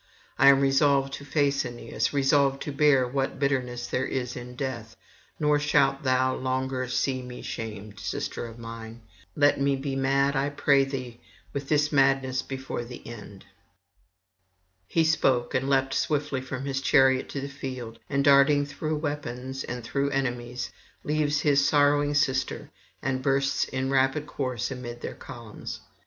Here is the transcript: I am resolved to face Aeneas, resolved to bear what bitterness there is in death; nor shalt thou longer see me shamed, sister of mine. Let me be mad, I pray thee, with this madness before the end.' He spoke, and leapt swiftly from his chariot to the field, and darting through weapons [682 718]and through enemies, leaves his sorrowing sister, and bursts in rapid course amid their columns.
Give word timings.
I 0.39 0.47
am 0.49 0.61
resolved 0.61 1.13
to 1.13 1.25
face 1.25 1.63
Aeneas, 1.63 2.11
resolved 2.11 2.59
to 2.63 2.71
bear 2.71 3.07
what 3.07 3.37
bitterness 3.37 3.85
there 3.85 4.07
is 4.07 4.35
in 4.35 4.55
death; 4.55 4.95
nor 5.39 5.59
shalt 5.59 6.01
thou 6.01 6.33
longer 6.35 6.87
see 6.87 7.21
me 7.21 7.43
shamed, 7.43 7.99
sister 7.99 8.47
of 8.47 8.57
mine. 8.57 9.01
Let 9.35 9.61
me 9.61 9.75
be 9.75 9.95
mad, 9.95 10.35
I 10.35 10.49
pray 10.49 10.85
thee, 10.85 11.21
with 11.53 11.69
this 11.69 11.91
madness 11.91 12.41
before 12.41 12.83
the 12.83 13.07
end.' 13.07 13.45
He 14.87 15.03
spoke, 15.03 15.53
and 15.53 15.69
leapt 15.69 15.93
swiftly 15.93 16.41
from 16.41 16.65
his 16.65 16.81
chariot 16.81 17.29
to 17.29 17.39
the 17.39 17.47
field, 17.47 17.99
and 18.09 18.23
darting 18.23 18.65
through 18.65 18.97
weapons 18.97 19.59
[682 19.59 19.67
718]and 19.71 19.83
through 19.83 20.09
enemies, 20.09 20.71
leaves 21.03 21.41
his 21.41 21.67
sorrowing 21.67 22.15
sister, 22.15 22.71
and 23.03 23.21
bursts 23.21 23.65
in 23.65 23.91
rapid 23.91 24.25
course 24.25 24.71
amid 24.71 25.01
their 25.01 25.13
columns. 25.13 25.81